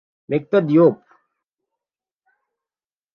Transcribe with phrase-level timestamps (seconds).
[0.29, 0.97] Makhtar Diop